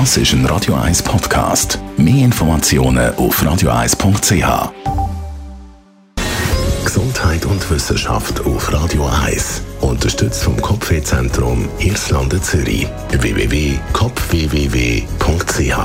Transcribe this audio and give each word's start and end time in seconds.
Das 0.00 0.16
ist 0.16 0.32
ein 0.32 0.44
Radio 0.46 0.74
1 0.74 1.04
Podcast. 1.04 1.78
Mehr 1.96 2.24
Informationen 2.24 3.14
auf 3.14 3.40
radio1.ch. 3.40 4.72
Gesundheit 6.84 7.44
und 7.44 7.70
Wissenschaft 7.70 8.44
auf 8.44 8.72
Radio 8.72 9.08
1. 9.24 9.62
Unterstützt 9.82 10.42
vom 10.42 10.60
Kopfwehzentrum 10.60 11.68
Irlande 11.78 12.42
Zürich. 12.42 12.88
www.kopfwww.ch 13.12 15.78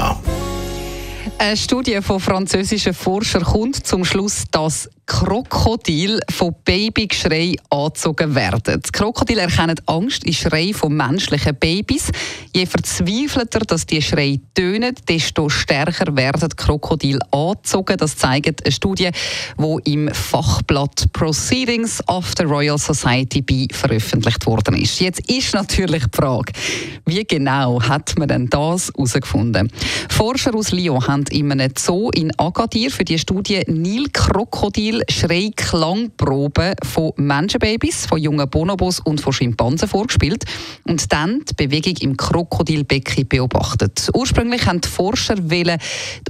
eine 1.37 1.55
Studie 1.55 2.01
von 2.01 2.19
französischen 2.19 2.93
Forschern 2.93 3.45
kommt 3.45 3.87
zum 3.87 4.03
Schluss, 4.03 4.43
dass 4.51 4.89
Krokodil 5.09 6.19
von 6.29 6.53
Babygeschrei 6.63 7.55
angezogen 7.71 8.35
werden. 8.35 8.79
Die 8.85 8.91
Krokodile 8.91 9.41
erkennen 9.41 9.81
Angst 9.87 10.23
in 10.23 10.33
Schrei 10.33 10.71
von 10.71 10.93
menschlichen 10.95 11.55
Babys. 11.55 12.11
Je 12.55 12.67
verzweifelter 12.67 13.61
dass 13.61 13.87
die 13.87 14.03
Schreie 14.03 14.39
tönen, 14.53 14.93
desto 15.07 15.49
stärker 15.49 16.15
werden 16.15 16.55
Krokodile 16.55 17.19
angezogen. 17.31 17.97
Das 17.97 18.17
zeigt 18.17 18.63
eine 18.63 18.71
Studie, 18.71 19.09
die 19.57 19.91
im 19.91 20.13
Fachblatt 20.13 21.11
Proceedings 21.11 22.07
of 22.07 22.31
the 22.37 22.43
Royal 22.43 22.77
Society 22.77 23.41
B 23.41 23.65
veröffentlicht 23.71 24.45
worden 24.45 24.75
ist. 24.75 24.99
Jetzt 24.99 25.27
ist 25.27 25.55
natürlich 25.55 26.03
die 26.03 26.17
Frage, 26.17 26.53
wie 27.07 27.23
genau 27.23 27.81
hat 27.81 28.15
man 28.17 28.27
denn 28.27 28.47
das 28.47 28.91
herausgefunden? 28.95 29.71
Forscher 30.09 30.53
aus 30.53 30.71
Lyon 30.71 31.07
haben 31.07 31.25
in 31.31 31.51
einem 31.51 31.73
Zoo 31.75 32.11
in 32.11 32.31
Agadir 32.37 32.91
für 32.91 33.03
die 33.03 33.17
Studie 33.17 33.63
Nilkrokodil 33.65 34.98
Schrei-Klangproben 35.07 36.73
von 36.83 37.11
Menschenbabys, 37.15 38.05
von 38.05 38.19
jungen 38.19 38.49
Bonobos 38.49 38.99
und 38.99 39.21
von 39.21 39.33
Schimpansen 39.33 39.87
vorgespielt 39.87 40.45
und 40.85 41.11
dann 41.11 41.43
die 41.49 41.53
Bewegung 41.53 41.95
im 42.01 42.17
Krokodilbecken 42.17 43.27
beobachtet. 43.27 44.09
Ursprünglich 44.13 44.65
haben 44.65 44.81
die 44.81 44.87
Forscher 44.87 45.35
die 45.35 45.77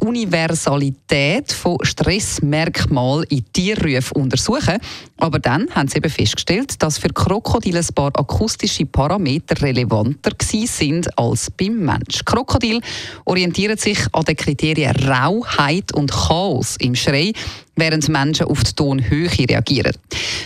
Universalität 0.02 1.52
von 1.52 1.77
Stressmerkmalen 1.82 3.26
in 3.30 3.46
Tierrufen 3.54 4.21
untersuchen, 4.21 4.77
aber 5.18 5.40
dann 5.40 5.70
haben 5.71 5.88
sie 5.88 5.98
eben 5.98 6.10
festgestellt, 6.10 6.82
dass 6.82 6.98
für 6.98 7.10
Krokodile 7.10 7.80
ein 7.80 7.96
paar 7.96 8.12
akustische 8.13 8.86
Parameter 8.86 9.62
relevanter 9.62 10.32
sind 10.41 11.18
als 11.18 11.52
beim 11.52 11.80
Mensch. 11.80 12.24
Krokodil 12.26 12.82
orientieren 13.26 13.77
sich 13.77 13.99
an 14.13 14.26
den 14.26 14.36
Kriterien 14.36 14.96
Rauheit 14.96 15.93
und 15.93 16.12
Chaos 16.12 16.76
im 16.80 16.96
Schrei 16.96 17.34
während 17.76 18.10
Menschen 18.10 18.46
auf 18.48 18.59
die 18.63 18.74
Tonhöhe 18.74 19.29
reagieren. 19.38 19.93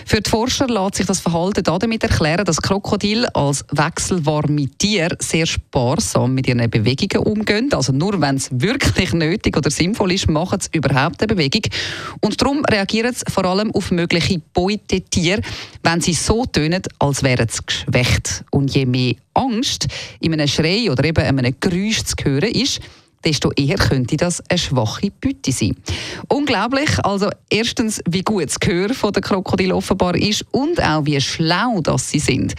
Für 0.05 0.21
die 0.21 0.29
Forscher 0.29 0.67
lässt 0.67 0.95
sich 0.95 1.05
das 1.05 1.19
Verhalten 1.19 1.63
damit 1.63 2.03
erklären, 2.03 2.45
dass 2.45 2.61
Krokodile 2.61 3.33
als 3.35 3.65
wechselwarme 3.71 4.67
Tiere 4.77 5.15
sehr 5.19 5.45
sparsam 5.45 6.33
mit 6.33 6.47
ihren 6.47 6.69
Bewegungen 6.69 7.25
umgehen. 7.25 7.73
Also 7.73 7.91
nur 7.91 8.19
wenn 8.21 8.35
es 8.35 8.49
wirklich 8.51 9.13
nötig 9.13 9.57
oder 9.57 9.71
sinnvoll 9.71 10.11
ist, 10.11 10.29
machen 10.29 10.59
sie 10.59 10.69
überhaupt 10.73 11.21
eine 11.21 11.33
Bewegung. 11.33 11.63
Und 12.21 12.41
darum 12.41 12.63
reagieren 12.65 13.13
sie 13.13 13.31
vor 13.31 13.45
allem 13.45 13.71
auf 13.71 13.91
mögliche 13.91 14.41
Beutetiere, 14.53 15.41
wenn 15.83 16.01
sie 16.01 16.13
so 16.13 16.45
tönen, 16.45 16.81
als 16.99 17.23
wären 17.23 17.47
sie 17.49 17.61
geschwächt. 17.65 18.43
Und 18.51 18.73
je 18.73 18.85
mehr 18.85 19.15
Angst 19.33 19.87
in 20.19 20.33
einem 20.33 20.47
Schrei 20.47 20.91
oder 20.91 21.03
eben 21.03 21.25
in 21.25 21.39
einem 21.39 21.55
Geräusch 21.59 22.03
zu 22.03 22.15
hören 22.23 22.51
ist, 22.51 22.79
desto 23.23 23.51
eher 23.55 23.77
könnte 23.77 24.17
das 24.17 24.41
eine 24.49 24.57
schwache 24.57 25.11
Beute 25.11 25.51
sein. 25.51 25.75
Unglaublich, 26.27 26.89
also 27.03 27.29
erstens, 27.49 28.01
wie 28.07 28.21
gut 28.21 28.45
das 28.45 28.59
Gehör 28.59 28.89
der 28.89 29.21
Krokodil 29.21 29.71
offenbar 29.71 30.15
ist 30.15 30.45
und 30.51 30.81
auch 30.81 31.05
wie 31.05 31.19
schlau 31.21 31.81
das 31.81 32.09
sie 32.09 32.19
sind. 32.19 32.55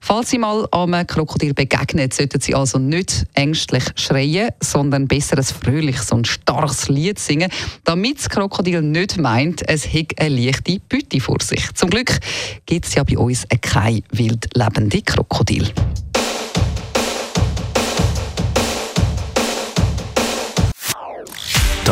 Falls 0.00 0.30
Sie 0.30 0.38
mal 0.38 0.68
einem 0.70 1.04
Krokodil 1.04 1.52
begegnen, 1.52 2.12
sollten 2.12 2.40
Sie 2.40 2.54
also 2.54 2.78
nicht 2.78 3.26
ängstlich 3.34 3.82
schreien, 3.96 4.50
sondern 4.60 5.08
besser 5.08 5.36
ein 5.36 5.42
fröhliches 5.42 6.12
und 6.12 6.28
starkes 6.28 6.88
Lied 6.88 7.18
singen, 7.18 7.50
damit 7.82 8.18
das 8.18 8.28
Krokodil 8.28 8.82
nicht 8.82 9.18
meint, 9.18 9.68
es 9.68 9.92
hätte 9.92 10.22
eine 10.22 10.36
leichte 10.36 10.78
Beute 10.88 11.20
vor 11.20 11.40
sich. 11.40 11.72
Zum 11.74 11.90
Glück 11.90 12.20
gibt 12.66 12.86
es 12.86 12.94
ja 12.94 13.02
bei 13.02 13.18
uns 13.18 13.46
keine 13.60 14.02
wild 14.12 14.48
lebende 14.54 15.02